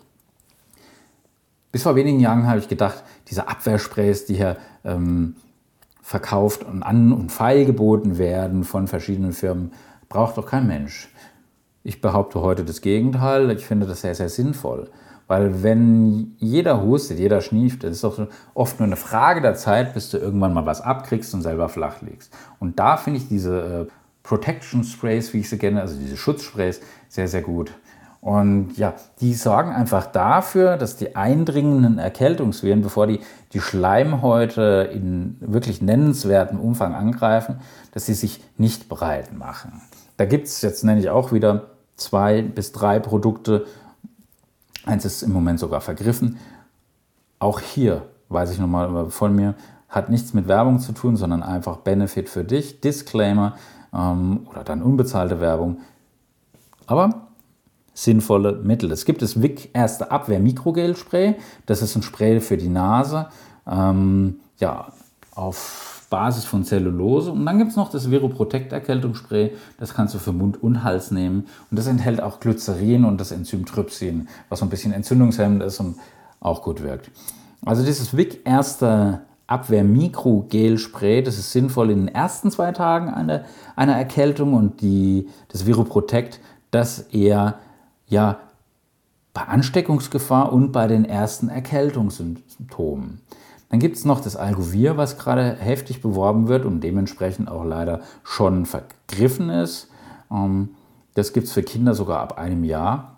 Bis 1.71 1.83
vor 1.83 1.95
wenigen 1.95 2.19
Jahren 2.19 2.47
habe 2.47 2.59
ich 2.59 2.67
gedacht, 2.67 3.03
diese 3.27 3.47
Abwehrsprays, 3.47 4.25
die 4.25 4.35
hier 4.35 4.57
ähm, 4.83 5.35
verkauft 6.01 6.63
und 6.63 6.83
an 6.83 7.11
und 7.11 7.31
feilgeboten 7.31 8.17
werden 8.17 8.63
von 8.63 8.87
verschiedenen 8.87 9.33
Firmen, 9.33 9.73
braucht 10.09 10.37
doch 10.37 10.45
kein 10.45 10.67
Mensch. 10.67 11.09
Ich 11.83 12.01
behaupte 12.01 12.41
heute 12.41 12.63
das 12.63 12.81
Gegenteil. 12.81 13.51
Ich 13.51 13.65
finde 13.65 13.87
das 13.87 14.01
sehr, 14.01 14.15
sehr 14.15 14.29
sinnvoll. 14.29 14.89
Weil 15.27 15.61
wenn 15.61 16.35
jeder 16.37 16.81
hustet, 16.81 17.19
jeder 17.19 17.41
schnieft, 17.41 17.83
das 17.83 17.91
ist 17.91 18.03
doch 18.03 18.27
oft 18.53 18.79
nur 18.79 18.87
eine 18.87 18.95
Frage 18.95 19.41
der 19.41 19.55
Zeit, 19.55 19.93
bis 19.93 20.09
du 20.09 20.17
irgendwann 20.17 20.53
mal 20.53 20.65
was 20.65 20.79
abkriegst 20.79 21.33
und 21.33 21.41
selber 21.41 21.67
flach 21.67 22.01
liegst. 22.01 22.33
Und 22.59 22.79
da 22.79 22.95
finde 22.95 23.19
ich 23.19 23.27
diese 23.27 23.87
äh, 23.89 23.91
Protection 24.23 24.85
Sprays, 24.85 25.33
wie 25.33 25.39
ich 25.39 25.49
sie 25.49 25.57
kenne, 25.57 25.81
also 25.81 25.97
diese 25.99 26.15
Schutzsprays, 26.15 26.79
sehr, 27.09 27.27
sehr 27.27 27.41
gut. 27.41 27.73
Und 28.27 28.77
ja, 28.77 28.93
die 29.21 29.33
sorgen 29.33 29.71
einfach 29.71 30.05
dafür, 30.07 30.75
dass 30.75 30.97
die 30.97 31.15
eindringenden 31.15 31.97
Erkältungsviren, 31.97 32.81
bevor 32.81 33.07
die 33.07 33.21
die 33.53 33.61
Schleimhäute 33.61 34.89
in 34.93 35.37
wirklich 35.39 35.81
nennenswertem 35.81 36.59
Umfang 36.59 36.93
angreifen, 36.93 37.61
dass 37.93 38.05
sie 38.05 38.13
sich 38.13 38.43
nicht 38.57 38.89
breit 38.89 39.31
machen. 39.31 39.81
Da 40.17 40.25
gibt 40.25 40.47
es 40.47 40.61
jetzt 40.61 40.83
nenne 40.83 40.99
ich 40.99 41.09
auch 41.09 41.31
wieder 41.31 41.67
zwei 41.95 42.41
bis 42.41 42.73
drei 42.73 42.99
Produkte. 42.99 43.65
Eins 44.85 45.05
ist 45.05 45.23
im 45.23 45.31
Moment 45.31 45.61
sogar 45.61 45.79
vergriffen. 45.79 46.37
Auch 47.39 47.61
hier 47.61 48.09
weiß 48.27 48.51
ich 48.51 48.59
nochmal 48.59 49.09
von 49.09 49.37
mir, 49.37 49.55
hat 49.87 50.09
nichts 50.09 50.33
mit 50.33 50.49
Werbung 50.49 50.79
zu 50.79 50.91
tun, 50.91 51.15
sondern 51.15 51.43
einfach 51.43 51.77
Benefit 51.77 52.27
für 52.27 52.43
dich, 52.43 52.81
Disclaimer 52.81 53.55
ähm, 53.93 54.47
oder 54.51 54.65
dann 54.65 54.81
unbezahlte 54.81 55.39
Werbung. 55.39 55.77
Aber 56.87 57.26
sinnvolle 57.97 58.53
Mittel. 58.53 58.91
Es 58.91 59.05
gibt 59.05 59.23
das 59.23 59.41
Wick 59.41 59.71
Erste 59.73 60.11
Abwehr 60.11 60.39
Mikrogel 60.39 60.95
Spray. 60.95 61.33
Das 61.65 61.81
ist 61.81 61.95
ein 61.95 62.03
Spray 62.03 62.39
für 62.41 62.55
die 62.55 62.69
Nase. 62.69 63.27
Ähm, 63.65 64.39
ja, 64.59 64.89
auf 65.33 66.05
Basis 66.11 66.45
von 66.45 66.63
Zellulose. 66.63 67.31
Und 67.31 67.43
dann 67.45 67.57
gibt 67.57 67.71
es 67.71 67.75
noch 67.75 67.89
das 67.89 68.11
Viroprotect 68.11 68.71
Erkältungsspray. 68.71 69.51
Das 69.79 69.95
kannst 69.95 70.13
du 70.13 70.19
für 70.19 70.31
Mund 70.31 70.61
und 70.61 70.83
Hals 70.83 71.09
nehmen. 71.09 71.47
Und 71.71 71.79
das 71.79 71.87
enthält 71.87 72.21
auch 72.21 72.39
Glycerin 72.39 73.03
und 73.03 73.19
das 73.19 73.31
Enzym 73.31 73.65
Trypsin, 73.65 74.27
was 74.47 74.61
ein 74.61 74.69
bisschen 74.69 74.93
entzündungshemmend 74.93 75.63
ist 75.63 75.79
und 75.79 75.95
auch 76.39 76.61
gut 76.61 76.83
wirkt. 76.83 77.09
Also 77.65 77.83
dieses 77.83 78.15
Wick 78.15 78.41
erste 78.45 79.21
Abwehr 79.47 79.83
Mikrogel 79.83 80.77
Spray, 80.77 81.23
das 81.23 81.39
ist 81.39 81.51
sinnvoll 81.51 81.89
in 81.89 82.05
den 82.05 82.15
ersten 82.15 82.51
zwei 82.51 82.71
Tagen 82.73 83.09
einer, 83.09 83.43
einer 83.75 83.97
Erkältung 83.97 84.53
und 84.53 84.81
die, 84.81 85.27
das 85.47 85.65
Viroprotect, 85.65 86.39
das 86.69 86.99
eher 86.99 87.55
ja, 88.07 88.39
bei 89.33 89.41
Ansteckungsgefahr 89.43 90.51
und 90.51 90.71
bei 90.71 90.87
den 90.87 91.05
ersten 91.05 91.49
Erkältungssymptomen. 91.49 93.21
Dann 93.69 93.79
gibt 93.79 93.97
es 93.97 94.05
noch 94.05 94.21
das 94.21 94.35
Algovir, 94.35 94.97
was 94.97 95.17
gerade 95.17 95.55
heftig 95.59 96.01
beworben 96.01 96.47
wird 96.47 96.65
und 96.65 96.81
dementsprechend 96.81 97.49
auch 97.49 97.65
leider 97.65 98.01
schon 98.23 98.65
vergriffen 98.65 99.49
ist. 99.49 99.89
Ähm, 100.31 100.69
das 101.13 101.33
gibt 101.33 101.47
es 101.47 101.53
für 101.53 101.63
Kinder 101.63 101.93
sogar 101.93 102.19
ab 102.19 102.37
einem 102.37 102.63
Jahr. 102.63 103.17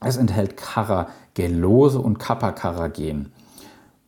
Es 0.00 0.16
enthält 0.16 0.56
Caragellose 0.56 2.00
und 2.00 2.18
Kappa-Carragen. 2.18 3.32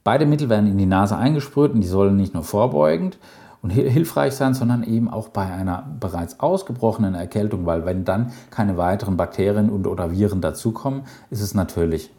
Beide 0.05 0.27
Mittel 0.27 0.49
werden 0.49 0.71
in 0.71 0.79
die 0.79 0.87
Nase 0.87 1.17
eingesprüht 1.17 1.73
und 1.75 1.81
die 1.81 1.87
sollen 1.87 2.17
nicht 2.17 2.35
nur 2.35 2.43
vorbeugend 2.43 3.19
und 3.63 3.71
hilfreich 3.71 4.35
sein, 4.35 4.55
sondern 4.55 4.83
eben 4.83 5.09
auch 5.09 5.29
bei 5.29 5.51
einer 5.51 5.89
bereits 6.01 6.41
ausgebrochenen 6.41 7.15
Erkältung, 7.15 7.65
weil 7.65 7.87
wenn 7.87 8.05
dann 8.05 8.33
keine 8.51 8.77
weiteren 8.77 9.17
Bakterien 9.17 9.71
und 9.71 9.87
oder 9.87 10.11
Viren 10.11 10.41
dazukommen, 10.41 11.03
ist 11.31 11.41
es 11.41 11.55
natürlich 11.55 12.11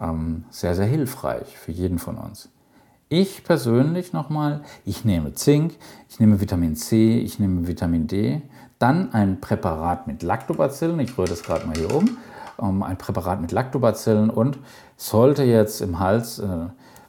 ähm, 0.00 0.44
sehr, 0.50 0.74
sehr 0.74 0.86
hilfreich 0.86 1.58
für 1.58 1.72
jeden 1.72 1.98
von 1.98 2.16
uns. 2.16 2.48
Ich 3.08 3.44
persönlich 3.44 4.14
nochmal, 4.14 4.62
ich 4.86 5.04
nehme 5.04 5.34
Zink, 5.34 5.74
ich 6.08 6.18
nehme 6.18 6.40
Vitamin 6.40 6.76
C, 6.76 7.18
ich 7.18 7.38
nehme 7.38 7.66
Vitamin 7.66 8.06
D, 8.06 8.40
dann 8.78 9.12
ein 9.12 9.40
Präparat 9.40 10.06
mit 10.06 10.22
Lactobacillen, 10.22 10.98
ich 11.00 11.18
rühre 11.18 11.28
das 11.28 11.42
gerade 11.42 11.66
mal 11.66 11.76
hier 11.76 11.94
um, 11.94 12.16
um, 12.56 12.82
ein 12.82 12.96
Präparat 12.96 13.40
mit 13.40 13.52
Lactobacillen 13.52 14.30
und 14.30 14.58
sollte 14.96 15.42
jetzt 15.42 15.82
im 15.82 15.98
Hals 15.98 16.38
äh, 16.38 16.46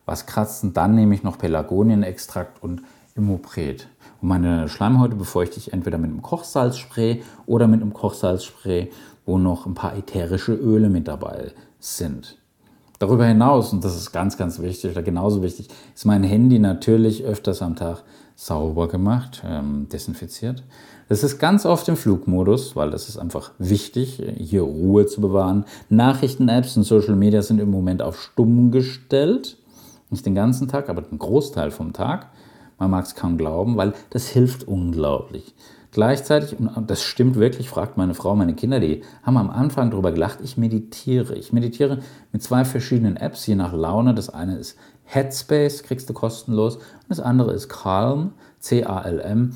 was 0.05 0.25
kratzen, 0.25 0.73
dann 0.73 0.95
nehme 0.95 1.15
ich 1.15 1.23
noch 1.23 1.37
Pelargonienextrakt 1.37 2.61
und 2.61 2.81
Immopret. 3.15 3.87
Und 4.21 4.29
meine 4.29 4.67
Schleimhäute 4.69 5.15
befeuchte 5.15 5.57
ich 5.57 5.73
entweder 5.73 5.97
mit 5.97 6.09
einem 6.09 6.21
Kochsalzspray 6.21 7.21
oder 7.45 7.67
mit 7.67 7.81
einem 7.81 7.93
Kochsalzspray, 7.93 8.91
wo 9.25 9.37
noch 9.37 9.65
ein 9.65 9.73
paar 9.73 9.95
ätherische 9.95 10.53
Öle 10.53 10.89
mit 10.89 11.07
dabei 11.07 11.51
sind. 11.79 12.37
Darüber 12.99 13.25
hinaus, 13.25 13.73
und 13.73 13.83
das 13.83 13.95
ist 13.97 14.11
ganz, 14.11 14.37
ganz 14.37 14.59
wichtig 14.59 14.91
oder 14.91 15.03
genauso 15.03 15.41
wichtig, 15.41 15.67
ist 15.93 16.05
mein 16.05 16.23
Handy 16.23 16.59
natürlich 16.59 17.23
öfters 17.23 17.61
am 17.61 17.75
Tag 17.75 18.03
sauber 18.35 18.87
gemacht, 18.87 19.43
ähm, 19.45 19.87
desinfiziert. 19.91 20.63
Das 21.09 21.23
ist 21.23 21.37
ganz 21.37 21.65
oft 21.65 21.87
im 21.89 21.97
Flugmodus, 21.97 22.75
weil 22.75 22.91
das 22.91 23.09
ist 23.09 23.17
einfach 23.17 23.51
wichtig, 23.59 24.23
hier 24.37 24.61
Ruhe 24.61 25.05
zu 25.05 25.21
bewahren. 25.21 25.65
Nachrichten-Apps 25.89 26.77
und 26.77 26.83
Social 26.83 27.15
Media 27.15 27.41
sind 27.41 27.59
im 27.59 27.69
Moment 27.69 28.01
auf 28.01 28.21
stumm 28.21 28.71
gestellt. 28.71 29.57
Nicht 30.09 30.25
den 30.25 30.35
ganzen 30.35 30.67
Tag, 30.67 30.89
aber 30.89 31.01
den 31.01 31.19
Großteil 31.19 31.71
vom 31.71 31.91
Tag. 31.91 32.29
Man 32.77 32.91
mag 32.91 33.05
es 33.05 33.15
kaum 33.15 33.37
glauben, 33.37 33.77
weil 33.77 33.93
das 34.09 34.27
hilft 34.27 34.67
unglaublich. 34.67 35.53
Gleichzeitig, 35.93 36.57
und 36.57 36.89
das 36.89 37.03
stimmt 37.03 37.35
wirklich, 37.35 37.69
fragt 37.69 37.97
meine 37.97 38.15
Frau, 38.15 38.35
meine 38.35 38.55
Kinder, 38.55 38.79
die 38.79 39.03
haben 39.21 39.37
am 39.37 39.51
Anfang 39.51 39.91
darüber 39.91 40.11
gelacht, 40.11 40.39
ich 40.41 40.57
meditiere. 40.57 41.35
Ich 41.35 41.53
meditiere 41.53 41.99
mit 42.31 42.41
zwei 42.41 42.65
verschiedenen 42.65 43.15
Apps, 43.15 43.45
je 43.45 43.53
nach 43.53 43.73
Laune. 43.73 44.15
Das 44.15 44.29
eine 44.29 44.57
ist 44.57 44.75
Headspace, 45.03 45.83
kriegst 45.83 46.09
du 46.09 46.13
kostenlos. 46.13 46.77
Und 46.77 47.09
das 47.09 47.19
andere 47.19 47.53
ist 47.53 47.69
Calm, 47.69 48.33
C-A-L-M. 48.59 49.55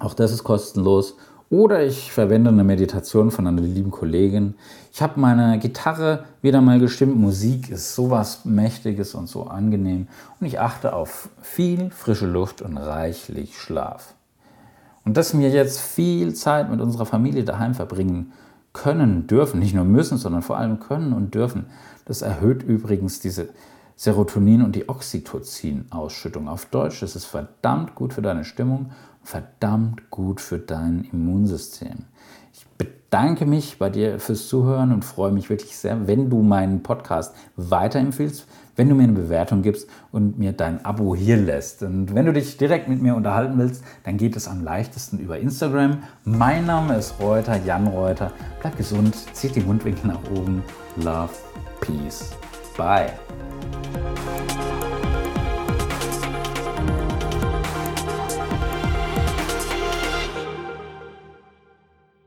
Auch 0.00 0.14
das 0.14 0.32
ist 0.32 0.42
kostenlos. 0.42 1.16
Oder 1.50 1.84
ich 1.84 2.12
verwende 2.12 2.50
eine 2.50 2.62
Meditation 2.62 3.32
von 3.32 3.44
einer 3.44 3.60
lieben 3.60 3.90
Kollegin. 3.90 4.54
Ich 4.92 5.02
habe 5.02 5.18
meine 5.18 5.58
Gitarre 5.58 6.24
wieder 6.42 6.60
mal 6.60 6.78
gestimmt. 6.78 7.16
Musik 7.16 7.70
ist 7.70 7.96
sowas 7.96 8.44
Mächtiges 8.44 9.16
und 9.16 9.28
so 9.28 9.48
angenehm. 9.48 10.06
Und 10.38 10.46
ich 10.46 10.60
achte 10.60 10.92
auf 10.94 11.28
viel 11.42 11.90
frische 11.90 12.28
Luft 12.28 12.62
und 12.62 12.76
reichlich 12.76 13.58
Schlaf. 13.58 14.14
Und 15.04 15.16
dass 15.16 15.36
wir 15.36 15.50
jetzt 15.50 15.80
viel 15.80 16.34
Zeit 16.34 16.70
mit 16.70 16.80
unserer 16.80 17.04
Familie 17.04 17.42
daheim 17.42 17.74
verbringen 17.74 18.32
können, 18.72 19.26
dürfen, 19.26 19.58
nicht 19.58 19.74
nur 19.74 19.84
müssen, 19.84 20.18
sondern 20.18 20.42
vor 20.42 20.56
allem 20.56 20.78
können 20.78 21.12
und 21.12 21.34
dürfen, 21.34 21.66
das 22.04 22.22
erhöht 22.22 22.62
übrigens 22.62 23.18
diese 23.18 23.48
Serotonin- 23.98 24.64
und 24.64 24.76
die 24.76 24.88
Oxytocin-Ausschüttung. 24.88 26.46
Auf 26.46 26.66
Deutsch, 26.66 27.02
ist 27.02 27.24
verdammt 27.24 27.96
gut 27.96 28.14
für 28.14 28.22
deine 28.22 28.44
Stimmung 28.44 28.92
verdammt 29.22 30.10
gut 30.10 30.40
für 30.40 30.58
dein 30.58 31.08
Immunsystem. 31.12 32.04
Ich 32.52 32.66
bedanke 32.78 33.46
mich 33.46 33.78
bei 33.78 33.90
dir 33.90 34.18
fürs 34.18 34.48
Zuhören 34.48 34.92
und 34.92 35.04
freue 35.04 35.32
mich 35.32 35.50
wirklich 35.50 35.76
sehr, 35.76 36.06
wenn 36.06 36.30
du 36.30 36.42
meinen 36.42 36.82
Podcast 36.82 37.34
weiterempfiehlst, 37.56 38.46
wenn 38.76 38.88
du 38.88 38.94
mir 38.94 39.04
eine 39.04 39.12
Bewertung 39.12 39.62
gibst 39.62 39.88
und 40.10 40.38
mir 40.38 40.52
dein 40.52 40.84
Abo 40.84 41.14
hier 41.14 41.36
lässt. 41.36 41.82
Und 41.82 42.14
wenn 42.14 42.26
du 42.26 42.32
dich 42.32 42.56
direkt 42.56 42.88
mit 42.88 43.02
mir 43.02 43.14
unterhalten 43.14 43.58
willst, 43.58 43.84
dann 44.04 44.16
geht 44.16 44.36
es 44.36 44.48
am 44.48 44.64
leichtesten 44.64 45.18
über 45.18 45.38
Instagram. 45.38 46.02
Mein 46.24 46.66
Name 46.66 46.96
ist 46.96 47.20
Reuter, 47.20 47.56
Jan 47.64 47.88
Reuter. 47.88 48.32
Bleib 48.60 48.76
gesund, 48.76 49.14
zieht 49.34 49.54
die 49.54 49.60
Mundwinkel 49.60 50.08
nach 50.08 50.30
oben. 50.30 50.62
Love, 50.96 51.34
Peace. 51.80 52.30
Bye. 52.76 53.12